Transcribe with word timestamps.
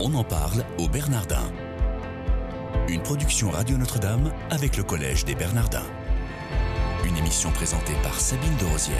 On 0.00 0.14
en 0.14 0.24
parle 0.24 0.64
au 0.78 0.88
Bernardin. 0.88 1.52
Une 2.88 3.02
production 3.02 3.50
Radio 3.50 3.76
Notre-Dame 3.76 4.32
avec 4.50 4.76
le 4.76 4.82
Collège 4.82 5.24
des 5.24 5.34
Bernardins. 5.34 5.86
Une 7.06 7.16
émission 7.16 7.50
présentée 7.50 7.94
par 8.02 8.18
Sabine 8.18 8.56
de 8.58 8.64
Rosière. 8.64 8.96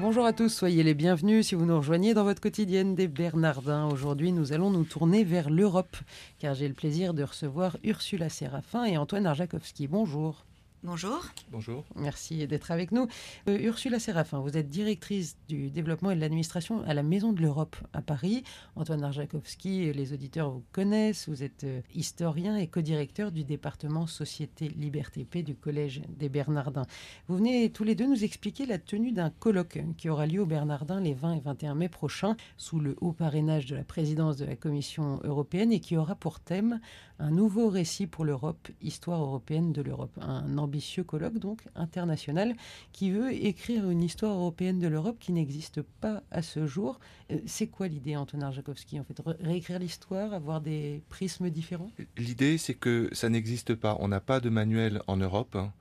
Bonjour 0.00 0.24
à 0.24 0.32
tous, 0.32 0.48
soyez 0.48 0.82
les 0.82 0.94
bienvenus 0.94 1.48
si 1.48 1.54
vous 1.54 1.66
nous 1.66 1.76
rejoignez 1.76 2.14
dans 2.14 2.24
votre 2.24 2.40
quotidienne 2.40 2.94
des 2.94 3.06
Bernardins. 3.06 3.86
Aujourd'hui, 3.86 4.32
nous 4.32 4.52
allons 4.52 4.70
nous 4.70 4.84
tourner 4.84 5.22
vers 5.22 5.50
l'Europe, 5.50 5.96
car 6.38 6.54
j'ai 6.54 6.66
le 6.66 6.74
plaisir 6.74 7.14
de 7.14 7.22
recevoir 7.22 7.76
Ursula 7.84 8.28
Séraphin 8.28 8.84
et 8.84 8.96
Antoine 8.96 9.26
Arjakovski. 9.26 9.86
Bonjour. 9.86 10.44
Bonjour. 10.86 11.24
Bonjour. 11.50 11.82
Merci 11.96 12.46
d'être 12.46 12.70
avec 12.70 12.92
nous. 12.92 13.08
Euh, 13.48 13.58
Ursula 13.58 13.98
Séraphin, 13.98 14.40
vous 14.40 14.54
êtes 14.58 14.68
directrice 14.68 15.38
du 15.48 15.70
développement 15.70 16.10
et 16.10 16.14
de 16.14 16.20
l'administration 16.20 16.82
à 16.82 16.92
la 16.92 17.02
Maison 17.02 17.32
de 17.32 17.40
l'Europe 17.40 17.76
à 17.94 18.02
Paris. 18.02 18.44
Antoine 18.76 19.02
Arjakovski, 19.02 19.94
les 19.94 20.12
auditeurs 20.12 20.50
vous 20.50 20.62
connaissent. 20.72 21.26
Vous 21.30 21.42
êtes 21.42 21.64
euh, 21.64 21.80
historien 21.94 22.58
et 22.58 22.66
co-directeur 22.66 23.32
du 23.32 23.44
département 23.44 24.06
Société 24.06 24.68
Liberté 24.68 25.24
Paix 25.24 25.42
du 25.42 25.54
Collège 25.54 26.02
des 26.10 26.28
Bernardins. 26.28 26.84
Vous 27.28 27.38
venez 27.38 27.70
tous 27.70 27.84
les 27.84 27.94
deux 27.94 28.06
nous 28.06 28.22
expliquer 28.22 28.66
la 28.66 28.76
tenue 28.76 29.12
d'un 29.12 29.30
colloque 29.30 29.78
qui 29.96 30.10
aura 30.10 30.26
lieu 30.26 30.42
au 30.42 30.46
Bernardin 30.46 31.00
les 31.00 31.14
20 31.14 31.36
et 31.36 31.40
21 31.40 31.76
mai 31.76 31.88
prochains 31.88 32.36
sous 32.58 32.78
le 32.78 32.94
haut 33.00 33.12
parrainage 33.12 33.64
de 33.64 33.76
la 33.76 33.84
présidence 33.84 34.36
de 34.36 34.44
la 34.44 34.54
Commission 34.54 35.18
européenne 35.24 35.72
et 35.72 35.80
qui 35.80 35.96
aura 35.96 36.14
pour 36.14 36.40
thème 36.40 36.78
un 37.18 37.30
nouveau 37.30 37.68
récit 37.68 38.06
pour 38.06 38.24
l'Europe, 38.24 38.68
histoire 38.82 39.22
européenne 39.22 39.72
de 39.72 39.80
l'Europe. 39.82 40.18
Un 40.20 40.58
ambitieux 40.74 41.04
colloque 41.04 41.38
donc 41.38 41.62
international 41.76 42.56
qui 42.90 43.12
veut 43.12 43.32
écrire 43.32 43.88
une 43.88 44.02
histoire 44.02 44.34
européenne 44.34 44.80
de 44.80 44.88
l'Europe 44.88 45.18
qui 45.20 45.30
n'existe 45.30 45.82
pas 45.82 46.24
à 46.32 46.42
ce 46.42 46.66
jour. 46.66 46.98
Euh, 47.30 47.38
c'est 47.46 47.68
quoi 47.68 47.86
l'idée, 47.86 48.16
Antonin 48.16 48.50
Jakovski 48.50 48.98
En 48.98 49.04
fait, 49.04 49.22
réécrire 49.40 49.78
l'histoire, 49.78 50.34
avoir 50.34 50.60
des 50.60 51.00
prismes 51.10 51.48
différents? 51.48 51.92
L'idée, 52.16 52.58
c'est 52.58 52.74
que 52.74 53.08
ça 53.12 53.28
n'existe 53.28 53.76
pas. 53.76 53.96
On 54.00 54.08
n'a 54.08 54.20
pas 54.20 54.40
de 54.40 54.48
manuel 54.48 55.00
en 55.06 55.16
Europe. 55.16 55.54
Hein, 55.54 55.72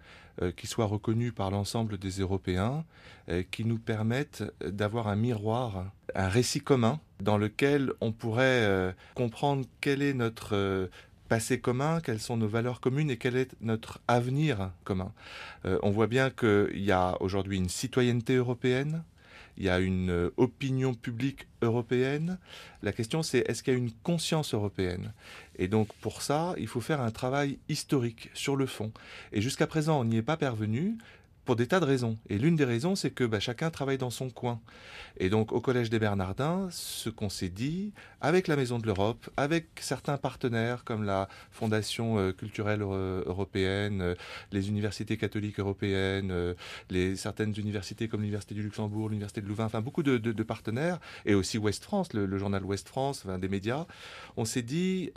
euh, 0.41 0.51
qui 0.51 0.65
soit 0.65 0.85
reconnu 0.85 1.31
par 1.31 1.51
l'ensemble 1.51 1.99
des 1.99 2.19
Européens, 2.19 2.85
euh, 3.29 3.43
qui 3.51 3.65
nous 3.65 3.77
permette 3.77 4.43
d'avoir 4.65 5.07
un 5.07 5.15
miroir, 5.15 5.91
un 6.15 6.27
récit 6.27 6.59
commun 6.59 6.99
dans 7.21 7.37
lequel 7.37 7.91
on 8.01 8.11
pourrait 8.11 8.95
comprendre 9.13 9.63
quel 9.79 10.01
est 10.01 10.15
notre 10.15 10.89
passé 11.33 11.59
commun, 11.59 11.99
quelles 11.99 12.19
sont 12.19 12.37
nos 12.37 12.47
valeurs 12.47 12.79
communes 12.79 13.09
et 13.09 13.17
quel 13.17 13.35
est 13.35 13.55
notre 13.59 13.99
avenir 14.07 14.69
commun. 14.83 15.11
Euh, 15.65 15.79
on 15.81 15.89
voit 15.89 16.05
bien 16.05 16.29
qu'il 16.29 16.83
y 16.83 16.91
a 16.91 17.19
aujourd'hui 17.21 17.57
une 17.57 17.69
citoyenneté 17.69 18.35
européenne, 18.35 19.03
il 19.57 19.63
y 19.63 19.69
a 19.69 19.79
une 19.79 20.11
euh, 20.11 20.29
opinion 20.37 20.93
publique 20.93 21.47
européenne. 21.63 22.37
La 22.83 22.91
question 22.91 23.23
c'est 23.23 23.39
est-ce 23.49 23.63
qu'il 23.63 23.73
y 23.73 23.75
a 23.75 23.79
une 23.79 23.93
conscience 24.03 24.53
européenne? 24.53 25.11
Et 25.57 25.67
donc 25.67 25.91
pour 26.01 26.21
ça, 26.21 26.53
il 26.59 26.67
faut 26.67 26.81
faire 26.81 27.01
un 27.01 27.09
travail 27.09 27.57
historique 27.67 28.29
sur 28.35 28.55
le 28.55 28.67
fond. 28.67 28.91
Et 29.31 29.41
jusqu'à 29.41 29.65
présent, 29.65 30.01
on 30.01 30.05
n'y 30.05 30.17
est 30.17 30.21
pas 30.21 30.37
parvenu 30.37 30.99
pour 31.45 31.55
des 31.55 31.67
tas 31.67 31.79
de 31.79 31.85
raisons. 31.85 32.17
Et 32.29 32.37
l'une 32.37 32.55
des 32.55 32.65
raisons, 32.65 32.95
c'est 32.95 33.11
que 33.11 33.23
bah, 33.23 33.39
chacun 33.39 33.69
travaille 33.69 33.97
dans 33.97 34.09
son 34.09 34.29
coin. 34.29 34.61
Et 35.17 35.29
donc, 35.29 35.51
au 35.51 35.61
Collège 35.61 35.89
des 35.89 35.99
Bernardins, 35.99 36.67
ce 36.71 37.09
qu'on 37.09 37.29
s'est 37.29 37.49
dit, 37.49 37.91
avec 38.21 38.47
la 38.47 38.55
Maison 38.55 38.79
de 38.79 38.85
l'Europe, 38.85 39.29
avec 39.37 39.67
certains 39.79 40.17
partenaires 40.17 40.83
comme 40.83 41.03
la 41.03 41.27
Fondation 41.51 42.17
euh, 42.17 42.31
culturelle 42.31 42.81
européenne, 42.81 44.01
euh, 44.01 44.15
les 44.51 44.69
universités 44.69 45.17
catholiques 45.17 45.59
européennes, 45.59 46.31
euh, 46.31 46.53
les, 46.89 47.15
certaines 47.15 47.53
universités 47.57 48.07
comme 48.07 48.21
l'Université 48.21 48.55
du 48.55 48.63
Luxembourg, 48.63 49.09
l'Université 49.09 49.41
de 49.41 49.47
Louvain, 49.47 49.65
enfin 49.65 49.81
beaucoup 49.81 50.03
de, 50.03 50.43
partenaires, 50.43 50.99
et 51.25 51.35
aussi 51.35 51.57
Ouest 51.57 51.83
France, 51.83 52.13
le, 52.13 52.37
journal 52.37 52.63
Ouest 52.63 52.87
France, 52.87 53.23
enfin, 53.25 53.37
des 53.37 53.47
médias, 53.47 53.85
on 54.35 54.45
s'est 54.45 54.61
dit 54.61 55.11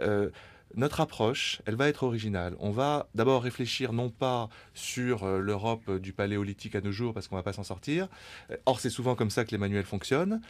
notre 0.75 1.01
approche, 1.01 1.63
elle 1.65 1.77
va 1.77 1.89
être 1.89 2.03
originale. 2.03 2.57
On 2.59 2.71
va 2.71 3.09
d'abord 3.15 3.43
réfléchir 3.43 3.93
non 3.93 4.11
pas 4.11 4.49
sur 4.75 5.25
euh, 5.25 5.39
l'Europe 5.39 5.99
du 5.99 6.13
paléolithique 6.13 6.75
à 6.75 6.81
nos 6.81 6.93
jours, 6.93 7.15
parce 7.15 7.29
qu'on 7.29 7.37
ne 7.37 7.41
va 7.41 7.45
pas 7.45 7.53
s'en 7.53 7.65
sortir. 7.65 8.09
Or, 8.67 8.81
c'est 8.81 8.91
souvent 8.91 9.15
comme 9.15 9.31
ça 9.31 9.45
que 9.45 9.51
les 9.53 9.59
manuels 9.59 9.85
fonctionnent. 9.85 10.41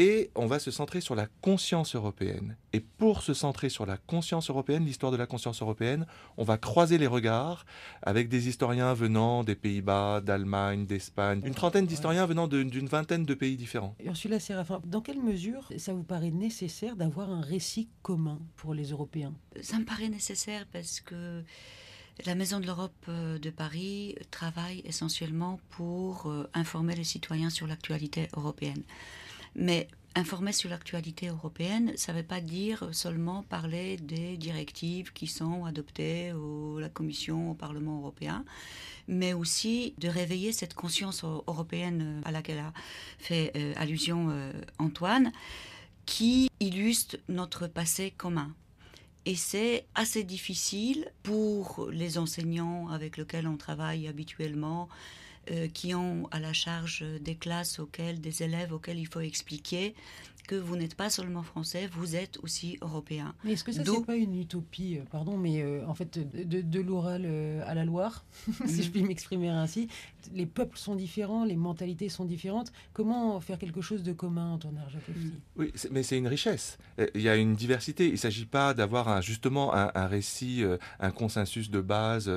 Et 0.00 0.30
on 0.34 0.46
va 0.46 0.58
se 0.58 0.70
centrer 0.70 1.02
sur 1.02 1.14
la 1.14 1.26
conscience 1.42 1.94
européenne. 1.94 2.56
Et 2.72 2.80
pour 2.80 3.22
se 3.22 3.34
centrer 3.34 3.68
sur 3.68 3.84
la 3.84 3.98
conscience 3.98 4.48
européenne, 4.48 4.86
l'histoire 4.86 5.12
de 5.12 5.18
la 5.18 5.26
conscience 5.26 5.60
européenne, 5.60 6.06
on 6.38 6.42
va 6.42 6.56
croiser 6.56 6.96
les 6.96 7.06
regards 7.06 7.66
avec 8.00 8.30
des 8.30 8.48
historiens 8.48 8.94
venant 8.94 9.44
des 9.44 9.54
Pays-Bas, 9.54 10.22
d'Allemagne, 10.22 10.86
d'Espagne, 10.86 11.42
une 11.44 11.52
trentaine 11.52 11.84
d'historiens 11.84 12.24
venant 12.24 12.48
d'une 12.48 12.86
vingtaine 12.86 13.26
de 13.26 13.34
pays 13.34 13.58
différents. 13.58 13.94
Ursula 14.02 14.40
Séraphin, 14.40 14.80
dans 14.86 15.02
quelle 15.02 15.20
mesure 15.20 15.70
ça 15.76 15.92
vous 15.92 16.02
paraît 16.02 16.30
nécessaire 16.30 16.96
d'avoir 16.96 17.30
un 17.30 17.42
récit 17.42 17.90
commun 18.00 18.38
pour 18.56 18.72
les 18.72 18.92
Européens? 18.92 19.34
Ça 19.60 19.78
me 19.78 19.84
paraît 19.84 20.08
nécessaire 20.08 20.64
parce 20.72 21.00
que 21.00 21.44
la 22.24 22.34
Maison 22.34 22.58
de 22.58 22.64
l'Europe 22.64 23.04
euh, 23.08 23.38
de 23.38 23.50
Paris 23.50 24.14
travaille 24.30 24.80
essentiellement 24.86 25.60
pour 25.68 26.24
euh, 26.26 26.48
informer 26.54 26.94
les 26.96 27.04
citoyens 27.04 27.50
sur 27.50 27.66
l'actualité 27.66 28.28
européenne. 28.34 28.82
Mais 29.54 29.88
informer 30.14 30.52
sur 30.52 30.70
l'actualité 30.70 31.28
européenne, 31.28 31.92
ça 31.96 32.12
ne 32.12 32.18
veut 32.18 32.24
pas 32.24 32.40
dire 32.40 32.88
seulement 32.92 33.42
parler 33.44 33.96
des 33.96 34.36
directives 34.36 35.12
qui 35.12 35.26
sont 35.26 35.64
adoptées 35.64 36.32
au 36.32 36.78
la 36.80 36.88
Commission, 36.88 37.52
au 37.52 37.54
Parlement 37.54 37.98
européen, 37.98 38.44
mais 39.08 39.32
aussi 39.32 39.94
de 39.98 40.08
réveiller 40.08 40.52
cette 40.52 40.74
conscience 40.74 41.24
européenne 41.24 42.22
à 42.24 42.32
laquelle 42.32 42.58
a 42.58 42.72
fait 43.18 43.52
euh, 43.56 43.72
allusion 43.76 44.28
euh, 44.30 44.52
Antoine, 44.78 45.32
qui 46.06 46.50
illustre 46.60 47.16
notre 47.28 47.66
passé 47.66 48.10
commun. 48.10 48.52
Et 49.26 49.36
c'est 49.36 49.84
assez 49.94 50.24
difficile 50.24 51.12
pour 51.22 51.88
les 51.92 52.18
enseignants 52.18 52.88
avec 52.88 53.16
lesquels 53.16 53.46
on 53.46 53.56
travaille 53.56 54.08
habituellement, 54.08 54.88
euh, 54.90 55.29
qui 55.74 55.94
ont 55.94 56.28
à 56.30 56.38
la 56.38 56.52
charge 56.52 57.04
des 57.20 57.34
classes 57.34 57.78
auxquelles, 57.78 58.20
des 58.20 58.42
élèves 58.42 58.72
auxquels 58.72 58.98
il 58.98 59.06
faut 59.06 59.20
expliquer 59.20 59.94
que 60.42 60.54
vous 60.54 60.76
n'êtes 60.76 60.94
pas 60.94 61.10
seulement 61.10 61.42
français, 61.42 61.88
vous 61.92 62.16
êtes 62.16 62.38
aussi 62.42 62.78
européen. 62.80 63.34
Mais 63.44 63.52
est-ce 63.52 63.64
que 63.64 63.72
ça, 63.72 63.82
c'est 63.84 64.06
pas 64.06 64.16
une 64.16 64.36
utopie, 64.36 64.98
euh, 64.98 65.04
pardon, 65.10 65.36
mais 65.36 65.62
euh, 65.62 65.86
en 65.86 65.94
fait, 65.94 66.18
de, 66.18 66.60
de 66.60 66.80
l'Oural 66.80 67.26
à 67.66 67.74
la 67.74 67.84
Loire, 67.84 68.24
si 68.66 68.82
je 68.82 68.88
mm. 68.88 68.92
puis 68.92 69.02
m'exprimer 69.02 69.48
ainsi, 69.48 69.88
les 70.32 70.46
peuples 70.46 70.78
sont 70.78 70.94
différents, 70.94 71.44
les 71.44 71.56
mentalités 71.56 72.08
sont 72.08 72.24
différentes. 72.24 72.72
Comment 72.92 73.40
faire 73.40 73.58
quelque 73.58 73.80
chose 73.80 74.02
de 74.02 74.12
commun, 74.12 74.52
Antoine 74.52 74.78
Arjakovski? 74.78 75.32
Oui, 75.56 75.72
mais 75.90 76.02
c'est 76.02 76.18
une 76.18 76.28
richesse. 76.28 76.78
Il 77.14 77.22
y 77.22 77.28
a 77.28 77.36
une 77.36 77.54
diversité. 77.54 78.06
Il 78.06 78.12
ne 78.12 78.16
s'agit 78.16 78.46
pas 78.46 78.74
d'avoir 78.74 79.22
justement 79.22 79.74
un, 79.74 79.90
un, 79.94 80.06
récit, 80.06 80.62
un 80.98 81.10
consensus 81.10 81.70
de 81.70 81.80
base 81.80 82.30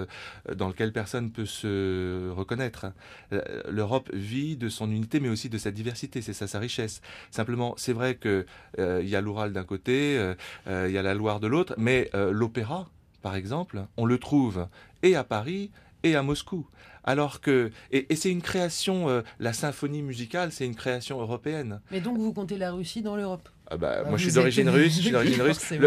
dans 0.55 0.67
lequel 0.67 0.91
personne 0.91 1.31
peut 1.31 1.45
se 1.45 2.29
reconnaître. 2.29 2.87
Euh, 3.31 3.41
L'Europe 3.69 4.09
vit 4.13 4.57
de 4.57 4.69
son 4.69 4.89
unité, 4.91 5.19
mais 5.19 5.29
aussi 5.29 5.49
de 5.49 5.57
sa 5.57 5.71
diversité. 5.71 6.21
C'est 6.21 6.33
ça 6.33 6.47
sa 6.47 6.59
richesse. 6.59 7.01
Simplement, 7.31 7.73
c'est 7.77 7.92
vrai 7.93 8.15
qu'il 8.15 8.45
euh, 8.79 9.03
y 9.03 9.15
a 9.15 9.21
l'Oural 9.21 9.53
d'un 9.53 9.63
côté, 9.63 10.17
euh, 10.17 10.87
il 10.87 10.93
y 10.93 10.97
a 10.97 11.01
la 11.01 11.13
Loire 11.13 11.39
de 11.39 11.47
l'autre, 11.47 11.75
mais 11.77 12.09
l'opéra, 12.13 12.89
par 13.21 13.35
exemple, 13.35 13.85
on 13.97 14.05
le 14.05 14.17
trouve 14.17 14.67
et 15.01 15.15
à 15.15 15.23
Paris 15.23 15.71
et 16.03 16.15
à 16.15 16.23
Moscou. 16.23 16.67
Alors 17.05 17.41
que 17.41 17.71
et, 17.91 18.15
c'est 18.15 18.31
une 18.31 18.41
création, 18.41 19.23
la 19.39 19.53
symphonie 19.53 20.01
musicale, 20.01 20.51
c'est 20.51 20.65
une 20.65 20.75
création 20.75 21.19
européenne. 21.19 21.81
Mais 21.91 22.01
donc 22.01 22.17
vous 22.17 22.33
comptez 22.33 22.57
la 22.57 22.71
Russie 22.71 23.01
dans 23.01 23.15
l'Europe? 23.15 23.49
Ah 23.69 23.77
bah, 23.77 24.03
ah, 24.05 24.09
moi, 24.09 24.17
je 24.17 24.23
suis 24.23 24.33
d'origine 24.33 24.69
russe. 24.69 24.95
Je 24.97 25.01
suis 25.01 25.11
d'origine 25.11 25.41
russe. 25.41 25.71
et 25.71 25.77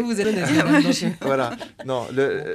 vous, 0.00 0.06
vous 0.06 0.20
êtes 0.20 1.14
Voilà. 1.22 1.56
Non, 1.86 2.06
euh, 2.16 2.54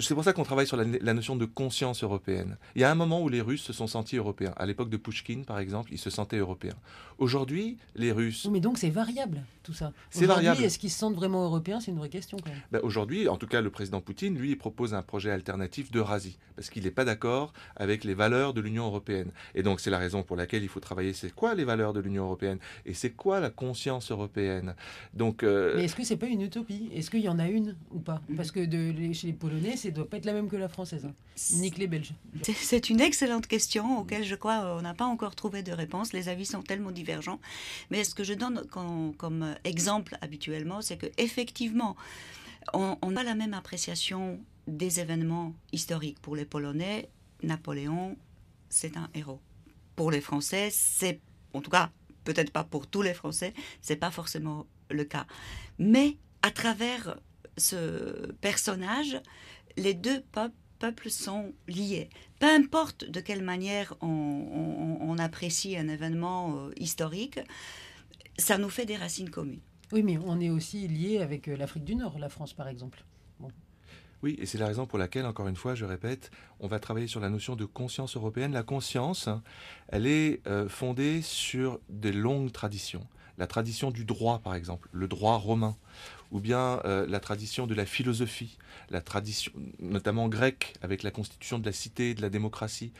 c'est 0.00 0.14
pour 0.14 0.24
ça 0.24 0.32
qu'on 0.32 0.44
travaille 0.44 0.66
sur 0.66 0.76
la, 0.76 1.14
notion 1.14 1.36
de 1.36 1.44
conscience 1.44 2.02
européenne. 2.04 2.56
Il 2.74 2.82
y 2.82 2.84
a 2.84 2.90
un 2.90 2.94
moment 2.94 3.20
où 3.20 3.28
les 3.28 3.40
Russes 3.40 3.62
se 3.62 3.72
sont 3.72 3.86
sentis 3.86 4.16
européens. 4.16 4.52
À 4.56 4.66
l'époque 4.66 4.88
de 4.88 4.96
Pushkin, 4.96 5.42
par 5.46 5.58
exemple, 5.58 5.92
ils 5.92 5.98
se 5.98 6.10
sentaient 6.10 6.36
européens. 6.36 6.74
Aujourd'hui, 7.18 7.76
les 7.94 8.12
Russes. 8.12 8.48
mais 8.50 8.60
donc 8.60 8.78
c'est 8.78 8.90
variable, 8.90 9.42
tout 9.62 9.72
ça. 9.72 9.92
C'est 10.10 10.26
variable. 10.26 10.62
Est-ce 10.62 10.78
qu'ils 10.78 10.90
se 10.90 10.98
sentent 10.98 11.14
vraiment 11.14 11.44
européens? 11.44 11.80
C'est 11.80 11.90
une 11.92 11.98
vraie 11.98 12.08
question, 12.08 12.38
quand 12.42 12.50
même. 12.50 12.60
Ben, 12.72 12.80
Aujourd'hui, 12.82 13.28
en 13.28 13.36
tout 13.36 13.46
cas, 13.46 13.60
le 13.60 13.70
président 13.70 14.00
Poutine, 14.00 14.36
lui, 14.36 14.50
il 14.50 14.58
propose 14.58 14.94
un 14.94 15.02
projet 15.02 15.30
alternatif 15.30 15.90
d'Eurasie. 15.90 16.38
Parce 16.56 16.70
qu'il 16.70 16.84
n'est 16.84 16.90
pas 16.90 17.04
d'accord 17.04 17.52
avec 17.76 18.04
les 18.04 18.14
valeurs 18.14 18.54
de 18.54 18.60
l'Union 18.60 18.86
européenne. 18.86 19.30
Et 19.54 19.62
donc, 19.62 19.80
c'est 19.80 19.90
la 19.90 19.98
raison 19.98 20.22
pour 20.22 20.36
laquelle 20.36 20.62
il 20.62 20.68
faut 20.68 20.80
travailler. 20.80 21.12
C'est 21.12 21.32
quoi 21.34 21.54
les 21.54 21.64
valeurs 21.64 21.92
de 21.92 22.00
l'Union 22.00 22.24
européenne? 22.24 22.58
Et 22.86 22.94
c'est 22.94 23.10
quoi 23.10 23.40
la 23.40 23.50
conscience 23.50 24.03
européenne. 24.10 24.74
Donc, 25.12 25.42
euh, 25.42 25.74
Mais 25.76 25.84
est-ce 25.84 25.96
que 25.96 26.04
c'est 26.04 26.16
pas 26.16 26.26
une 26.26 26.42
utopie? 26.42 26.90
Est-ce 26.94 27.10
qu'il 27.10 27.20
y 27.20 27.28
en 27.28 27.38
a 27.38 27.48
une 27.48 27.76
ou 27.90 27.98
pas? 27.98 28.20
Parce 28.36 28.50
que 28.50 28.64
de, 28.64 29.12
chez 29.12 29.28
les 29.28 29.32
Polonais, 29.32 29.76
ça 29.76 29.90
doit 29.90 30.08
pas 30.08 30.16
être 30.16 30.24
la 30.24 30.32
même 30.32 30.48
que 30.48 30.56
la 30.56 30.68
française. 30.68 31.04
Hein. 31.06 31.14
Nique 31.54 31.78
les 31.78 31.86
Belges. 31.86 32.14
C'est 32.54 32.90
une 32.90 33.00
excellente 33.00 33.46
question 33.46 33.98
auquel 33.98 34.24
je 34.24 34.34
crois 34.34 34.76
on 34.78 34.82
n'a 34.82 34.94
pas 34.94 35.06
encore 35.06 35.34
trouvé 35.34 35.62
de 35.62 35.72
réponse. 35.72 36.12
Les 36.12 36.28
avis 36.28 36.46
sont 36.46 36.62
tellement 36.62 36.90
divergents. 36.90 37.40
Mais 37.90 38.04
ce 38.04 38.14
que 38.14 38.24
je 38.24 38.34
donne 38.34 38.62
comme, 38.66 39.54
exemple 39.64 40.16
habituellement, 40.20 40.80
c'est 40.80 40.96
que 40.96 41.06
effectivement, 41.18 41.96
on 42.72 42.96
n'a 43.02 43.20
pas 43.20 43.24
la 43.24 43.34
même 43.34 43.54
appréciation 43.54 44.40
des 44.66 45.00
événements 45.00 45.52
historiques. 45.72 46.18
Pour 46.20 46.36
les 46.36 46.44
Polonais, 46.44 47.08
Napoléon, 47.42 48.16
c'est 48.68 48.96
un 48.96 49.08
héros. 49.14 49.40
Pour 49.96 50.10
les 50.10 50.20
Français, 50.20 50.68
c'est 50.72 51.20
en 51.52 51.60
tout 51.60 51.70
cas 51.70 51.90
peut-être 52.24 52.50
pas 52.50 52.64
pour 52.64 52.86
tous 52.86 53.02
les 53.02 53.14
Français, 53.14 53.54
c'est 53.80 53.96
pas 53.96 54.10
forcément 54.10 54.66
le 54.90 55.04
cas. 55.04 55.26
Mais 55.78 56.16
à 56.42 56.50
travers 56.50 57.16
ce 57.56 58.32
personnage, 58.40 59.20
les 59.76 59.94
deux 59.94 60.22
peuples 60.78 61.10
sont 61.10 61.54
liés. 61.68 62.08
Peu 62.40 62.46
importe 62.46 63.04
de 63.04 63.20
quelle 63.20 63.42
manière 63.42 63.94
on, 64.00 65.16
apprécie 65.18 65.76
un 65.76 65.88
événement 65.88 66.56
euh, 66.58 66.72
historique, 66.76 67.38
ça 68.36 68.58
nous 68.58 68.68
fait 68.68 68.84
des 68.84 68.96
racines 68.96 69.30
communes. 69.30 69.60
Oui, 69.92 70.02
mais 70.02 70.18
on 70.18 70.40
est 70.40 70.50
aussi 70.50 70.88
lié 70.88 71.20
avec 71.20 71.46
euh, 71.46 71.56
l'Afrique 71.56 71.84
du 71.84 71.94
Nord, 71.94 72.18
la 72.18 72.28
France 72.28 72.52
par 72.52 72.66
exemple. 72.66 73.04
Oui, 74.24 74.38
et 74.40 74.46
c'est 74.46 74.56
la 74.56 74.66
raison 74.66 74.86
pour 74.86 74.98
laquelle, 74.98 75.26
encore 75.26 75.48
une 75.48 75.54
fois, 75.54 75.74
je 75.74 75.84
répète, 75.84 76.30
on 76.58 76.66
va 76.66 76.78
travailler 76.78 77.08
sur 77.08 77.20
la 77.20 77.28
notion 77.28 77.56
de 77.56 77.66
conscience 77.66 78.16
européenne. 78.16 78.54
La 78.54 78.62
conscience, 78.62 79.28
elle 79.88 80.06
est 80.06 80.40
euh, 80.46 80.66
fondée 80.66 81.20
sur 81.20 81.78
des 81.90 82.10
longues 82.10 82.50
traditions. 82.50 83.06
La 83.36 83.46
tradition 83.46 83.90
du 83.90 84.06
droit, 84.06 84.38
par 84.38 84.54
exemple, 84.54 84.88
le 84.92 85.08
droit 85.08 85.36
romain, 85.36 85.76
ou 86.32 86.40
bien 86.40 86.80
euh, 86.86 87.06
la 87.06 87.20
tradition 87.20 87.66
de 87.66 87.74
la 87.74 87.84
philosophie, 87.84 88.56
la 88.88 89.02
tradition 89.02 89.52
notamment 89.78 90.26
grecque, 90.30 90.72
avec 90.80 91.02
la 91.02 91.10
constitution 91.10 91.58
de 91.58 91.66
la 91.66 91.72
cité, 91.72 92.14
de 92.14 92.22
la 92.22 92.30
démocratie. 92.30 92.94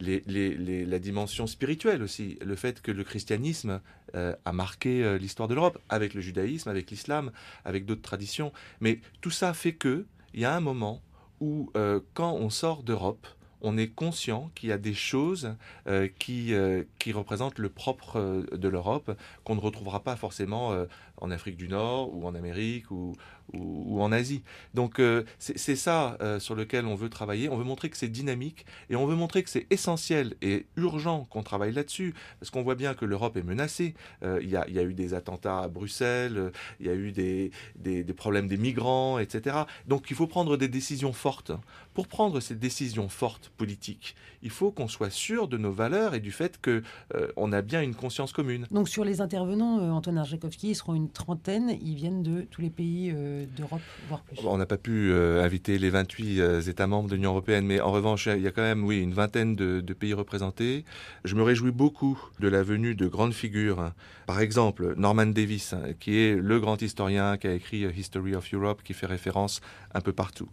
la 0.00 0.98
dimension 0.98 1.46
spirituelle 1.46 2.02
aussi, 2.02 2.40
le 2.44 2.56
fait 2.56 2.82
que 2.82 2.90
le 2.90 3.04
christianisme 3.04 3.80
euh, 4.16 4.34
a 4.44 4.52
marqué 4.52 5.16
l'histoire 5.16 5.46
de 5.46 5.54
l'Europe, 5.54 5.78
avec 5.88 6.12
le 6.12 6.20
judaïsme, 6.20 6.68
avec 6.68 6.90
l'islam, 6.90 7.30
avec 7.64 7.86
d'autres 7.86 8.02
traditions. 8.02 8.52
Mais 8.80 8.98
tout 9.20 9.30
ça 9.30 9.54
fait 9.54 9.74
que 9.74 10.06
il 10.36 10.42
y 10.42 10.44
a 10.44 10.54
un 10.54 10.60
moment 10.60 11.00
où, 11.40 11.70
euh, 11.76 12.00
quand 12.12 12.34
on 12.34 12.50
sort 12.50 12.82
d'Europe, 12.82 13.26
on 13.62 13.78
est 13.78 13.88
conscient 13.88 14.50
qu'il 14.54 14.68
y 14.68 14.72
a 14.72 14.78
des 14.78 14.92
choses 14.92 15.56
euh, 15.88 16.08
qui, 16.18 16.54
euh, 16.54 16.84
qui 16.98 17.12
représentent 17.12 17.58
le 17.58 17.70
propre 17.70 18.44
de 18.52 18.68
l'Europe 18.68 19.18
qu'on 19.44 19.54
ne 19.54 19.60
retrouvera 19.60 20.00
pas 20.00 20.14
forcément 20.14 20.76
en 21.18 21.30
Afrique 21.30 21.56
du 21.56 21.68
Nord 21.68 22.14
ou 22.14 22.26
en 22.26 22.34
Amérique 22.34 22.90
ou, 22.90 23.14
ou, 23.52 24.02
en 24.02 24.12
Asie. 24.12 24.42
Donc 24.74 24.98
euh, 24.98 25.24
c'est 25.38 25.76
ça 25.76 26.16
euh, 26.20 26.38
sur 26.38 26.54
lequel 26.54 26.86
on 26.86 26.94
veut 26.94 27.08
travailler. 27.08 27.48
On 27.48 27.56
veut 27.56 27.64
montrer 27.64 27.88
que 27.90 27.96
c'est 27.96 28.08
dynamique 28.08 28.66
et 28.90 28.96
on 28.96 29.06
veut 29.06 29.16
montrer 29.16 29.42
que 29.42 29.50
c'est 29.50 29.66
essentiel 29.70 30.34
et 30.42 30.66
urgent 30.76 31.26
qu'on 31.30 31.42
travaille 31.42 31.72
là-dessus 31.72 32.14
parce 32.40 32.50
qu'on 32.50 32.62
voit 32.62 32.74
bien 32.74 32.94
que 32.94 33.04
l'Europe 33.04 33.36
est 33.36 33.42
menacée. 33.42 33.94
Euh, 34.22 34.40
il 34.42 34.50
y, 34.50 34.56
a, 34.56 34.82
eu 34.82 34.94
des 34.94 35.14
attentats 35.14 35.60
à 35.60 35.68
Bruxelles, 35.68 36.52
il 36.80 36.86
y 36.86 36.88
a 36.88 36.94
eu 36.94 37.12
des, 37.12 37.50
des, 37.76 38.04
problèmes 38.12 38.48
des 38.48 38.56
migrants, 38.56 39.18
etc. 39.18 39.56
Donc 39.86 40.10
il 40.10 40.16
faut 40.16 40.26
prendre 40.26 40.56
des 40.56 40.68
décisions 40.68 41.12
fortes. 41.12 41.52
Pour 41.94 42.08
prendre 42.08 42.40
ces 42.40 42.54
décisions 42.54 43.08
fortes 43.08 43.50
politiques, 43.56 44.16
il 44.42 44.50
faut 44.50 44.70
qu'on 44.70 44.88
soit 44.88 45.10
sûr 45.10 45.48
de 45.48 45.56
nos 45.56 45.72
valeurs 45.72 46.14
et 46.14 46.20
du 46.20 46.30
fait 46.30 46.60
que 46.60 46.82
on 47.36 47.52
a 47.52 47.62
bien 47.62 47.82
une 47.82 47.94
conscience 47.94 48.32
commune. 48.32 48.66
Donc 48.70 48.88
sur 48.88 49.04
les 49.04 49.20
intervenants, 49.20 49.78
Antoine 49.96 50.18
Arjakovski, 50.18 50.70
ils 50.70 50.74
seront 50.74 50.94
une 50.94 51.05
trentaine. 51.12 51.76
Ils 51.82 51.94
viennent 51.94 52.22
de 52.22 52.42
tous 52.42 52.60
les 52.60 52.70
pays 52.70 53.14
d'Europe, 53.56 53.80
voire 54.08 54.22
plus. 54.22 54.38
On 54.44 54.58
n'a 54.58 54.66
pas 54.66 54.76
pu 54.76 55.10
euh, 55.12 55.42
inviter 55.42 55.78
les 55.78 55.90
28 55.90 56.40
euh, 56.40 56.60
États 56.60 56.86
membres 56.86 57.08
de 57.08 57.14
l'Union 57.14 57.30
européenne, 57.30 57.66
mais 57.66 57.80
en 57.80 57.90
revanche, 57.90 58.26
il 58.26 58.42
y 58.42 58.46
a 58.46 58.50
quand 58.50 58.62
même, 58.62 58.84
oui, 58.84 59.00
une 59.00 59.12
vingtaine 59.12 59.54
de, 59.56 59.80
pays 59.92 60.14
représentés. 60.14 60.84
Je 61.24 61.34
me 61.34 61.42
réjouis 61.42 61.70
beaucoup 61.70 62.18
de 62.38 62.48
la 62.48 62.62
venue 62.62 62.94
de 62.94 63.06
grandes 63.06 63.32
figures. 63.32 63.92
Par 64.26 64.40
exemple, 64.40 64.94
Norman 64.96 65.26
Davis, 65.26 65.72
hein, 65.72 65.92
qui 65.98 66.18
est 66.18 66.34
le 66.34 66.60
grand 66.60 66.80
historien 66.82 67.36
qui 67.36 67.46
a 67.46 67.54
écrit 67.54 67.84
euh, 67.84 67.92
History 67.96 68.34
of 68.34 68.52
Europe, 68.52 68.82
qui 68.82 68.92
fait 68.92 69.06
référence 69.06 69.60
un 69.94 70.00
peu 70.00 70.12
partout. 70.12 70.48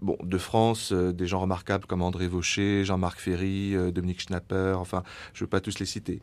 Bon, 0.00 0.16
de 0.22 0.38
France, 0.38 0.92
des 0.92 1.26
gens 1.26 1.40
remarquables 1.40 1.86
comme 1.86 2.02
André 2.02 2.26
Vaucher, 2.26 2.84
Jean-Marc 2.84 3.20
Ferry, 3.20 3.76
Dominique 3.92 4.20
Schnapper, 4.20 4.74
enfin, 4.76 5.04
je 5.34 5.42
ne 5.42 5.46
veux 5.46 5.50
pas 5.50 5.60
tous 5.60 5.78
les 5.78 5.86
citer 5.86 6.20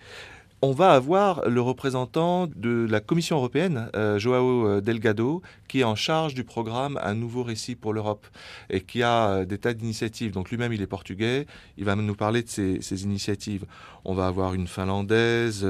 on 0.66 0.72
va 0.72 0.94
avoir 0.94 1.48
le 1.48 1.62
représentant 1.62 2.48
de 2.48 2.88
la 2.90 3.00
Commission 3.00 3.38
européenne, 3.38 3.92
euh, 3.96 4.18
Joao 4.18 4.68
euh, 4.68 4.82
Delgado, 4.82 5.44
qui 5.68 5.82
est 5.82 5.84
en 5.84 5.94
charge 5.94 6.34
du 6.34 6.44
programme 6.44 7.00
Un 7.04 7.14
nouveau 7.14 7.44
récit 7.44 7.76
pour 7.76 7.94
l'Europe 7.94 8.26
et 8.72 8.82
qui 8.82 9.04
a 9.04 9.28
euh, 9.28 9.46
des 9.46 9.60
tas 9.60 9.74
d'initiatives. 9.76 10.32
Donc 10.32 10.50
lui-même, 10.50 10.74
il 10.74 10.82
est 10.82 10.88
portugais, 10.88 11.46
il 11.78 11.86
va 11.86 11.96
nous 11.96 12.16
parler 12.16 12.42
de 12.42 12.50
ces, 12.50 13.04
initiatives. 13.04 13.66
On 14.06 14.16
va 14.16 14.26
avoir 14.26 14.56
une 14.56 14.68
finlandaise, 14.68 15.66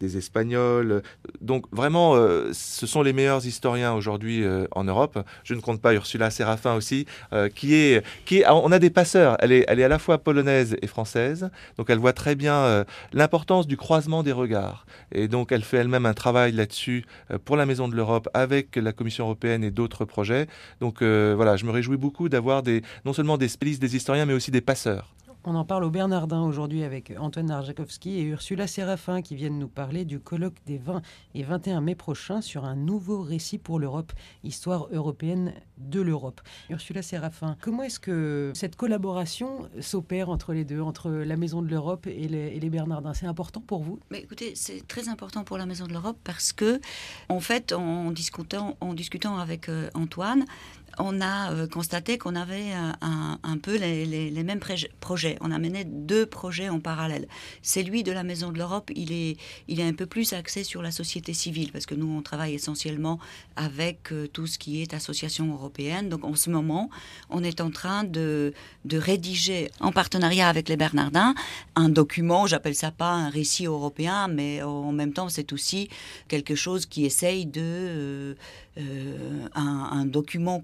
des 0.00 0.16
espagnols. 0.16 1.02
Donc 1.40 1.66
vraiment, 1.70 2.14
ce 2.52 2.86
sont 2.86 3.02
les 3.02 3.12
meilleurs 3.12 3.46
historiens 3.46 3.94
aujourd'hui 3.94 4.44
en 4.72 4.82
Europe. 4.82 5.20
Je 5.44 5.54
ne 5.54 5.60
compte 5.60 5.80
pas 5.80 5.94
Ursula 5.94 6.30
Séraphin 6.30 6.74
aussi, 6.74 7.06
qui 7.54 7.74
est, 7.74 8.04
qui 8.24 8.38
est, 8.38 8.48
on 8.48 8.72
a 8.72 8.80
des 8.80 8.90
passeurs. 8.90 9.36
Elle 9.38 9.52
est, 9.52 9.64
elle 9.68 9.78
est 9.78 9.84
à 9.84 9.88
la 9.88 10.00
fois 10.00 10.18
polonaise 10.18 10.76
et 10.82 10.88
française, 10.88 11.50
donc 11.76 11.88
elle 11.88 11.98
voit 11.98 12.12
très 12.12 12.34
bien 12.34 12.84
l'importance 13.12 13.68
du 13.68 13.76
croisement 13.76 14.24
des 14.24 14.27
regards. 14.32 14.86
Et 15.12 15.28
donc 15.28 15.52
elle 15.52 15.62
fait 15.62 15.78
elle-même 15.78 16.06
un 16.06 16.14
travail 16.14 16.52
là-dessus 16.52 17.04
euh, 17.30 17.38
pour 17.42 17.56
la 17.56 17.66
Maison 17.66 17.88
de 17.88 17.94
l'Europe 17.94 18.28
avec 18.34 18.76
la 18.76 18.92
Commission 18.92 19.24
européenne 19.24 19.64
et 19.64 19.70
d'autres 19.70 20.04
projets. 20.04 20.46
Donc 20.80 21.02
euh, 21.02 21.34
voilà, 21.36 21.56
je 21.56 21.64
me 21.64 21.70
réjouis 21.70 21.96
beaucoup 21.96 22.28
d'avoir 22.28 22.62
non 23.04 23.12
seulement 23.12 23.38
des 23.38 23.48
spécialistes, 23.48 23.82
des 23.82 23.96
historiens, 23.96 24.26
mais 24.26 24.34
aussi 24.34 24.50
des 24.50 24.60
passeurs. 24.60 25.14
On 25.44 25.54
en 25.54 25.64
parle 25.64 25.84
au 25.84 25.90
Bernardin 25.90 26.42
aujourd'hui 26.42 26.82
avec 26.82 27.12
Antoine 27.16 27.50
Arjakovski 27.50 28.18
et 28.18 28.22
Ursula 28.22 28.66
Séraphin 28.66 29.22
qui 29.22 29.36
viennent 29.36 29.58
nous 29.58 29.68
parler 29.68 30.04
du 30.04 30.18
colloque 30.18 30.56
des 30.66 30.78
20 30.78 31.00
et 31.34 31.44
21 31.44 31.80
mai 31.80 31.94
prochains 31.94 32.40
sur 32.40 32.64
un 32.64 32.74
nouveau 32.74 33.22
récit 33.22 33.56
pour 33.56 33.78
l'Europe, 33.78 34.12
histoire 34.42 34.88
européenne 34.90 35.54
de 35.78 36.00
l'Europe. 36.00 36.40
Ursula 36.70 37.02
Séraphin, 37.02 37.56
comment 37.60 37.84
est-ce 37.84 38.00
que 38.00 38.50
cette 38.54 38.74
collaboration 38.74 39.68
s'opère 39.80 40.28
entre 40.28 40.52
les 40.52 40.64
deux, 40.64 40.80
entre 40.80 41.08
la 41.10 41.36
Maison 41.36 41.62
de 41.62 41.68
l'Europe 41.68 42.08
et 42.08 42.26
les, 42.26 42.70
Bernardins? 42.70 43.14
C'est 43.14 43.26
important 43.26 43.60
pour 43.60 43.82
vous? 43.84 44.00
Mais 44.10 44.18
Écoutez, 44.18 44.54
c'est 44.56 44.86
très 44.88 45.08
important 45.08 45.44
pour 45.44 45.56
la 45.56 45.66
Maison 45.66 45.86
de 45.86 45.92
l'Europe 45.92 46.18
parce 46.24 46.52
que, 46.52 46.80
en 47.28 47.40
fait, 47.40 47.72
en 47.72 48.10
discutant, 48.10 48.76
en 48.80 48.92
discutant 48.92 49.38
avec 49.38 49.68
euh, 49.68 49.88
Antoine, 49.94 50.44
on 50.98 51.20
a 51.20 51.52
euh, 51.52 51.66
constaté 51.66 52.18
qu'on 52.18 52.34
avait 52.34 52.72
un, 52.72 53.58
peu 53.58 53.76
les, 53.76 54.42
mêmes 54.42 54.60
projets. 55.00 55.36
On 55.40 55.50
a 55.50 55.58
mené 55.58 55.84
deux 55.84 56.26
projets 56.26 56.68
en 56.68 56.80
parallèle. 56.80 57.28
Celui 57.62 58.02
de 58.02 58.12
la 58.12 58.22
Maison 58.22 58.50
de 58.50 58.58
l'Europe, 58.58 58.90
il 58.94 59.12
est, 59.12 59.36
il 59.68 59.80
est 59.80 59.84
un 59.84 59.92
peu 59.92 60.06
plus 60.06 60.32
axé 60.32 60.64
sur 60.64 60.82
la 60.82 60.90
société 60.90 61.32
civile, 61.34 61.72
parce 61.72 61.86
que 61.86 61.94
nous, 61.94 62.08
on 62.08 62.22
travaille 62.22 62.54
essentiellement 62.54 63.18
avec 63.56 64.12
euh, 64.12 64.26
tout 64.26 64.46
ce 64.46 64.58
qui 64.58 64.82
est 64.82 64.94
association 64.94 65.52
européenne. 65.52 66.08
Donc 66.08 66.24
en 66.24 66.34
ce 66.34 66.50
moment, 66.50 66.90
on 67.30 67.42
est 67.42 67.60
en 67.60 67.70
train 67.70 68.04
de, 68.04 68.52
de 68.84 68.98
rédiger, 68.98 69.70
en 69.80 69.92
partenariat 69.92 70.48
avec 70.48 70.68
les 70.68 70.76
Bernardins, 70.76 71.34
un 71.74 71.88
document, 71.88 72.46
j'appelle 72.46 72.74
ça 72.74 72.90
pas 72.90 73.12
un 73.12 73.30
récit 73.30 73.66
européen, 73.66 74.28
mais 74.28 74.62
en 74.62 74.92
même 74.92 75.12
temps, 75.12 75.28
c'est 75.28 75.52
aussi 75.52 75.88
quelque 76.28 76.54
chose 76.54 76.86
qui 76.86 77.04
essaye 77.04 77.46
de... 77.46 77.60
Euh, 77.62 78.34
euh, 78.78 79.48
un, 79.56 80.04
document 80.06 80.62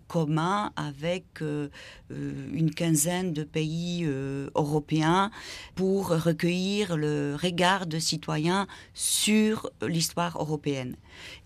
avec 0.76 1.43
euh, 1.43 1.69
euh, 2.11 2.33
une 2.52 2.75
quinzaine 2.75 3.33
de 3.33 3.45
pays 3.45 4.07
européens 4.54 5.31
pour 5.75 6.09
recueillir 6.09 6.97
le 6.97 7.37
regard 7.40 7.87
de 7.87 7.99
citoyens 7.99 8.66
sur 8.93 9.71
l'histoire 9.83 10.40
européenne 10.40 10.97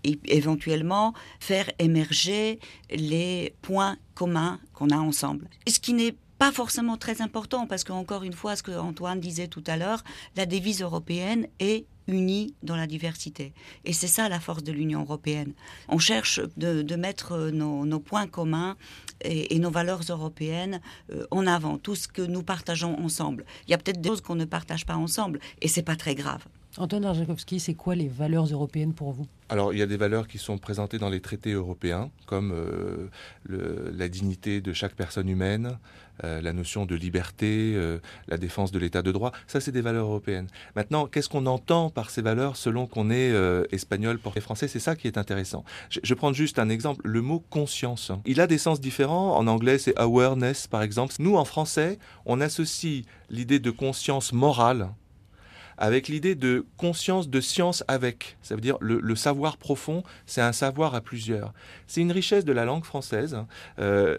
et 0.04 0.18
éventuellement 0.24 1.14
faire 1.40 1.70
émerger 1.78 2.58
les 2.90 3.54
points 3.62 3.96
communs 4.14 4.60
qu'on 4.72 4.90
a 4.90 4.98
ensemble. 4.98 5.48
Ce 5.66 5.78
qui 5.78 5.92
n'est 5.92 6.16
pas 6.38 6.52
forcément 6.52 6.96
très 6.96 7.20
important 7.20 7.66
parce 7.66 7.84
qu'encore 7.84 8.22
une 8.22 8.32
fois, 8.32 8.56
ce 8.56 8.62
que 8.62 8.72
Antoine 8.72 9.20
disait 9.20 9.48
tout 9.48 9.64
à 9.66 9.76
l'heure, 9.76 10.04
la 10.36 10.46
devise 10.46 10.82
européenne 10.82 11.48
est 11.58 11.86
unis 12.08 12.54
dans 12.62 12.76
la 12.76 12.86
diversité. 12.86 13.52
Et 13.84 13.92
c'est 13.92 14.08
ça 14.08 14.28
la 14.28 14.40
force 14.40 14.64
de 14.64 14.72
l'Union 14.72 15.02
européenne. 15.02 15.52
On 15.88 15.98
cherche 15.98 16.40
de, 16.56 16.96
mettre 16.96 17.50
nos, 17.50 18.00
points 18.00 18.26
communs 18.26 18.76
et, 19.22 19.58
nos 19.58 19.70
valeurs 19.70 20.02
européennes 20.08 20.80
euh, 21.12 21.26
en 21.30 21.46
avant, 21.46 21.78
tout 21.78 21.94
ce 21.94 22.08
que 22.08 22.22
nous 22.22 22.42
partageons 22.42 22.98
ensemble. 22.98 23.44
Il 23.66 23.70
y 23.70 23.74
a 23.74 23.78
peut-être 23.78 24.00
des 24.00 24.08
choses 24.08 24.20
qu'on 24.20 24.34
ne 24.34 24.44
partage 24.44 24.86
pas 24.86 24.96
ensemble, 24.96 25.38
et 25.60 25.68
c'est 25.68 25.82
pas 25.82 25.96
très 25.96 26.14
grave. 26.14 26.44
Antoine 26.78 27.04
Arjakovski, 27.06 27.58
c'est 27.58 27.74
quoi 27.74 27.96
les 27.96 28.06
valeurs 28.06 28.46
européennes 28.46 28.94
pour 28.94 29.10
vous? 29.10 29.26
Alors, 29.48 29.72
il 29.72 29.78
y 29.80 29.82
a 29.82 29.86
des 29.86 29.96
valeurs 29.96 30.28
qui 30.28 30.38
sont 30.38 30.58
présentées 30.58 30.98
dans 30.98 31.08
les 31.08 31.20
traités 31.20 31.52
européens, 31.52 32.10
comme 32.26 32.52
euh, 32.52 33.08
la 33.92 34.08
dignité 34.08 34.60
de 34.60 34.72
chaque 34.72 34.94
personne 34.94 35.28
humaine, 35.28 35.78
euh, 36.22 36.40
la 36.40 36.52
notion 36.52 36.86
de 36.86 36.94
liberté, 36.94 37.72
euh, 37.74 37.98
la 38.28 38.36
défense 38.36 38.70
de 38.70 38.78
l'état 38.78 39.02
de 39.02 39.10
droit. 39.10 39.32
Ça, 39.48 39.60
c'est 39.60 39.72
des 39.72 39.80
valeurs 39.80 40.06
européennes. 40.06 40.46
Maintenant, 40.76 41.06
qu'est-ce 41.06 41.28
qu'on 41.28 41.46
entend 41.46 41.90
par 41.90 42.10
ces 42.10 42.22
valeurs 42.22 42.56
selon 42.56 42.86
qu'on 42.86 43.10
est 43.10 43.32
espagnol, 43.72 44.18
portugais, 44.18 44.40
français? 44.40 44.68
C'est 44.68 44.78
ça 44.78 44.94
qui 44.94 45.08
est 45.08 45.18
intéressant. 45.18 45.64
Je, 45.90 45.98
je 46.02 46.14
prends 46.14 46.32
juste 46.32 46.60
un 46.60 46.68
exemple. 46.68 47.00
Le 47.04 47.22
mot 47.22 47.42
conscience, 47.50 48.12
il 48.24 48.40
a 48.40 48.46
des 48.46 48.58
sens 48.58 48.80
différents. 48.80 49.36
En 49.36 49.48
anglais, 49.48 49.78
c'est 49.78 49.98
awareness, 49.98 50.68
par 50.68 50.82
exemple. 50.82 51.14
Nous, 51.18 51.36
en 51.36 51.44
français, 51.44 51.98
on 52.24 52.40
associe 52.40 53.04
l'idée 53.30 53.58
de 53.58 53.70
conscience 53.72 54.32
morale 54.32 54.90
avec 55.78 56.08
l'idée 56.08 56.34
de 56.34 56.66
conscience 56.76 57.28
de 57.28 57.40
science 57.40 57.84
avec. 57.88 58.36
Ça 58.42 58.54
veut 58.54 58.60
dire 58.60 58.76
le, 58.80 59.14
savoir 59.14 59.56
profond, 59.56 60.02
c'est 60.26 60.40
un 60.40 60.52
savoir 60.52 60.94
à 60.94 61.00
plusieurs. 61.00 61.52
C'est 61.86 62.00
une 62.00 62.12
richesse 62.12 62.44
de 62.44 62.52
la 62.52 62.64
langue 62.64 62.84
française 62.84 63.38
euh, 63.78 64.18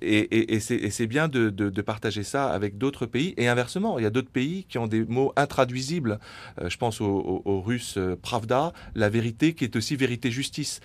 et, 0.00 0.60
c'est 0.60 1.06
bien 1.06 1.28
de, 1.28 1.80
partager 1.80 2.22
ça 2.22 2.50
avec 2.50 2.78
d'autres 2.78 3.06
pays 3.06 3.34
et 3.36 3.48
inversement. 3.48 3.98
Il 3.98 4.02
y 4.02 4.06
a 4.06 4.10
d'autres 4.10 4.30
pays 4.30 4.64
qui 4.68 4.78
ont 4.78 4.86
des 4.86 5.04
mots 5.04 5.32
intraduisibles. 5.36 6.20
Euh, 6.60 6.68
je 6.68 6.76
pense 6.76 7.00
aux, 7.00 7.62
Russes 7.64 7.96
euh, 7.96 8.16
pravda, 8.20 8.72
la 8.94 9.08
vérité 9.08 9.54
qui 9.54 9.64
est 9.64 9.76
aussi 9.76 9.96
vérité-justice. 9.96 10.80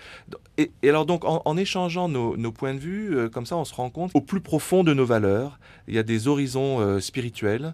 Et, 0.58 0.72
alors 0.84 1.06
donc 1.06 1.24
en, 1.26 1.58
échangeant 1.58 2.08
nos, 2.08 2.38
nos, 2.38 2.52
points 2.52 2.74
de 2.74 2.80
vue, 2.80 3.30
comme 3.30 3.46
ça 3.46 3.58
on 3.58 3.66
se 3.66 3.74
rend 3.74 3.90
compte 3.90 4.12
au 4.14 4.22
plus 4.22 4.42
profond 4.42 4.84
de 4.84 4.94
nos 4.94 5.06
valeurs, 5.06 5.60
il 5.88 5.94
y 5.94 6.00
a 6.00 6.04
des 6.04 6.28
horizons 6.28 7.00
spirituels 7.00 7.74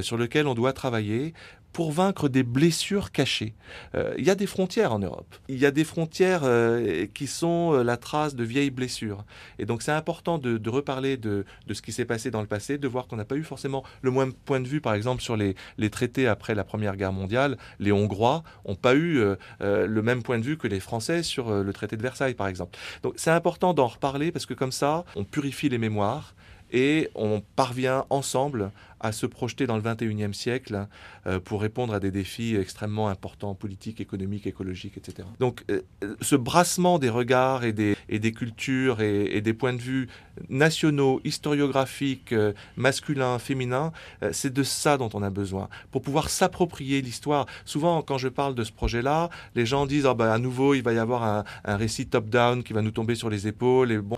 sur 0.00 0.16
lesquels 0.16 0.46
on 0.46 0.54
doit 0.54 0.72
travailler 0.72 1.34
pour 1.72 1.92
vaincre 1.92 2.28
des 2.28 2.42
blessures 2.42 3.12
cachées. 3.12 3.54
Euh, 3.94 4.14
il 4.18 4.24
y 4.24 4.30
a 4.30 4.34
des 4.34 4.46
frontières 4.46 4.92
en 4.92 4.98
Europe. 4.98 5.34
Il 5.48 5.58
y 5.58 5.66
a 5.66 5.70
des 5.70 5.84
frontières 5.84 6.42
euh, 6.44 7.06
qui 7.14 7.26
sont 7.26 7.74
euh, 7.74 7.82
la 7.82 7.96
trace 7.96 8.34
de 8.34 8.44
vieilles 8.44 8.70
blessures. 8.70 9.24
Et 9.58 9.66
donc 9.66 9.82
c'est 9.82 9.92
important 9.92 10.38
de, 10.38 10.68
reparler 10.68 11.16
de, 11.16 11.44
ce 11.72 11.82
qui 11.82 11.92
s'est 11.92 12.04
passé 12.04 12.30
dans 12.30 12.40
le 12.40 12.46
passé, 12.46 12.78
de 12.78 12.88
voir 12.88 13.06
qu'on 13.06 13.16
n'a 13.16 13.24
pas 13.24 13.36
eu 13.36 13.44
forcément 13.44 13.84
le 14.02 14.10
même 14.10 14.32
point 14.32 14.60
de 14.60 14.68
vue, 14.68 14.80
par 14.80 14.94
exemple, 14.94 15.22
sur 15.22 15.36
les, 15.36 15.54
les 15.78 15.90
traités 15.90 16.26
après 16.26 16.54
la 16.54 16.64
Première 16.64 16.96
Guerre 16.96 17.12
mondiale. 17.12 17.56
Les 17.78 17.92
Hongrois 17.92 18.42
n'ont 18.66 18.74
pas 18.74 18.94
eu 18.94 19.22
le 19.60 20.02
même 20.02 20.22
point 20.22 20.38
de 20.38 20.44
vue 20.44 20.56
que 20.56 20.68
les 20.68 20.80
Français 20.80 21.22
sur 21.22 21.50
le 21.50 21.72
traité 21.72 21.96
de 21.96 22.02
Versailles, 22.02 22.34
par 22.34 22.48
exemple. 22.48 22.78
Donc 23.02 23.14
c'est 23.16 23.30
important 23.30 23.74
d'en 23.74 23.86
reparler 23.86 24.32
parce 24.32 24.46
que 24.46 24.54
comme 24.54 24.72
ça, 24.72 25.04
on 25.16 25.24
purifie 25.24 25.68
les 25.68 25.78
mémoires 25.78 26.34
et 26.72 27.10
on 27.14 27.42
parvient 27.56 28.04
ensemble 28.10 28.70
à 29.00 29.12
se 29.12 29.26
projeter 29.26 29.66
dans 29.66 29.76
le 29.76 29.82
21e 29.82 30.32
siècle 30.32 30.86
euh, 31.26 31.40
pour 31.40 31.62
répondre 31.62 31.94
à 31.94 32.00
des 32.00 32.10
défis 32.10 32.56
extrêmement 32.56 33.08
importants, 33.08 33.54
politiques, 33.54 34.00
économiques, 34.00 34.46
écologiques, 34.46 34.96
etc. 34.96 35.26
Donc 35.38 35.64
euh, 35.70 35.80
ce 36.20 36.36
brassement 36.36 36.98
des 36.98 37.08
regards 37.08 37.64
et 37.64 37.72
des, 37.72 37.96
et 38.08 38.18
des 38.18 38.32
cultures 38.32 39.00
et, 39.00 39.40
des 39.40 39.54
points 39.54 39.72
de 39.72 39.80
vue 39.80 40.08
nationaux, 40.48 41.20
historiographiques, 41.24 42.32
euh, 42.32 42.52
masculins, 42.76 43.38
féminins, 43.38 43.92
c'est 44.32 44.52
de 44.52 44.62
ça 44.62 44.98
dont 44.98 45.08
on 45.14 45.22
a 45.22 45.30
besoin 45.30 45.68
pour 45.90 46.02
pouvoir 46.02 46.28
s'approprier 46.28 47.00
l'histoire. 47.00 47.46
Souvent, 47.64 48.02
quand 48.02 48.18
je 48.18 48.28
parle 48.28 48.54
de 48.54 48.64
ce 48.64 48.72
projet-là, 48.72 49.30
les 49.54 49.64
gens 49.64 49.86
disent 49.86 50.06
ah 50.06 50.14
ben, 50.14 50.30
à 50.30 50.38
nouveau 50.38 50.74
il 50.74 50.82
va 50.82 50.92
y 50.92 50.98
avoir 50.98 51.24
un, 51.24 51.44
un 51.64 51.76
récit 51.76 52.06
top-down 52.06 52.62
qui 52.62 52.72
va 52.72 52.82
nous 52.82 52.90
tomber 52.90 53.14
sur 53.14 53.30
les 53.30 53.46
épaules. 53.46 53.92
Et 53.92 53.98
bon, 53.98 54.16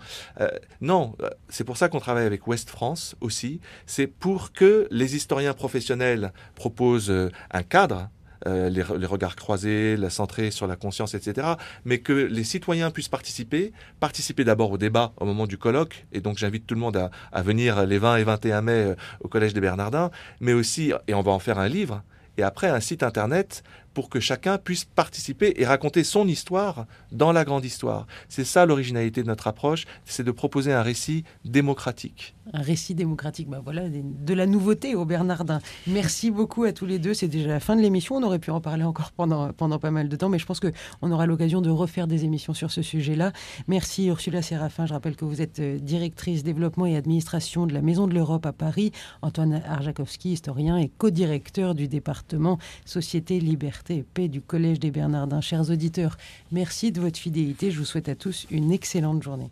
non, 0.80 1.14
c'est 1.48 1.64
pour 1.64 1.76
ça 1.76 1.88
qu'on 1.88 2.00
travaille 2.00 2.26
avec 2.26 2.46
Ouest 2.46 2.68
France 2.68 3.14
aussi. 3.20 3.60
C'est 3.86 4.06
pour 4.06 4.52
que 4.52 4.71
les 4.90 5.16
historiens 5.16 5.54
professionnels 5.54 6.32
proposent 6.54 7.10
euh, 7.10 7.30
un 7.50 7.62
cadre, 7.62 8.08
euh, 8.46 8.68
les, 8.68 8.82
regards 8.82 9.36
croisés, 9.36 9.96
la 9.96 10.10
centrée 10.10 10.50
sur 10.50 10.66
la 10.66 10.74
conscience, 10.76 11.14
etc. 11.14 11.46
Mais 11.84 11.98
que 11.98 12.12
les 12.12 12.44
citoyens 12.44 12.90
puissent 12.90 13.08
participer, 13.08 13.72
participer 14.00 14.44
d'abord 14.44 14.72
au 14.72 14.78
débat 14.78 15.12
au 15.18 15.24
moment 15.24 15.46
du 15.46 15.58
colloque, 15.58 16.06
et 16.12 16.20
donc 16.20 16.38
j'invite 16.38 16.66
tout 16.66 16.74
le 16.74 16.80
monde 16.80 17.08
à, 17.32 17.42
venir 17.42 17.86
les 17.86 17.98
20 17.98 18.16
et 18.16 18.24
21 18.24 18.62
mai 18.62 18.72
euh, 18.72 18.94
au 19.20 19.28
Collège 19.28 19.54
des 19.54 19.60
Bernardins, 19.60 20.10
mais 20.40 20.52
aussi, 20.52 20.92
et 21.06 21.14
on 21.14 21.22
va 21.22 21.30
en 21.30 21.38
faire 21.38 21.58
un 21.58 21.68
livre, 21.68 22.02
et 22.36 22.42
après 22.42 22.68
un 22.68 22.80
site 22.80 23.02
internet 23.02 23.62
pour 23.94 24.08
que 24.08 24.20
chacun 24.20 24.58
puisse 24.58 24.84
participer 24.84 25.54
et 25.56 25.66
raconter 25.66 26.04
son 26.04 26.26
histoire 26.28 26.86
dans 27.10 27.32
la 27.32 27.44
grande 27.44 27.64
histoire. 27.64 28.06
C'est 28.28 28.44
ça 28.44 28.66
l'originalité 28.66 29.22
de 29.22 29.28
notre 29.28 29.46
approche, 29.46 29.84
c'est 30.04 30.24
de 30.24 30.30
proposer 30.30 30.72
un 30.72 30.82
récit 30.82 31.24
démocratique. 31.44 32.34
Un 32.52 32.62
récit 32.62 32.94
démocratique, 32.94 33.48
bah 33.48 33.60
voilà, 33.62 33.88
de 33.88 34.34
la 34.34 34.46
nouveauté 34.46 34.94
au 34.94 35.04
Bernardin. 35.04 35.60
Merci 35.86 36.30
beaucoup 36.30 36.64
à 36.64 36.72
tous 36.72 36.86
les 36.86 36.98
deux. 36.98 37.14
C'est 37.14 37.28
déjà 37.28 37.48
la 37.48 37.60
fin 37.60 37.76
de 37.76 37.80
l'émission. 37.80 38.16
On 38.16 38.22
aurait 38.22 38.38
pu 38.38 38.50
en 38.50 38.60
parler 38.60 38.84
encore 38.84 39.12
pendant, 39.12 39.52
pendant 39.52 39.78
pas 39.78 39.90
mal 39.90 40.08
de 40.08 40.16
temps, 40.16 40.28
mais 40.28 40.38
je 40.38 40.46
pense 40.46 40.60
qu'on 40.60 41.10
aura 41.10 41.26
l'occasion 41.26 41.60
de 41.60 41.70
refaire 41.70 42.06
des 42.06 42.24
émissions 42.24 42.54
sur 42.54 42.70
ce 42.70 42.82
sujet-là. 42.82 43.32
Merci 43.68 44.06
Ursula 44.06 44.42
Séraphin. 44.42 44.86
Je 44.86 44.92
rappelle 44.92 45.16
que 45.16 45.24
vous 45.24 45.40
êtes 45.40 45.60
euh, 45.60 45.78
directrice 45.78 46.42
développement 46.42 46.86
et 46.86 46.96
administration 46.96 47.66
de 47.66 47.74
la 47.74 47.82
Maison 47.82 48.06
de 48.06 48.14
l'Europe 48.14 48.46
à 48.46 48.52
Paris. 48.52 48.92
Antoine 49.22 49.62
Arjakovski, 49.68 50.32
historien 50.32 50.76
et 50.78 50.88
co-directeur 50.88 51.74
du 51.74 51.88
département 51.88 52.58
Société 52.84 53.38
Liberté 53.38 53.81
paix 54.14 54.28
du 54.28 54.40
Collège 54.40 54.80
des 54.80 54.90
Bernardins. 54.90 55.40
Chers 55.40 55.70
auditeurs, 55.70 56.16
merci 56.50 56.92
de 56.92 57.00
votre 57.00 57.18
fidélité. 57.18 57.70
Je 57.70 57.78
vous 57.78 57.84
souhaite 57.84 58.08
à 58.08 58.14
tous 58.14 58.46
une 58.50 58.72
excellente 58.72 59.22
journée. 59.22 59.50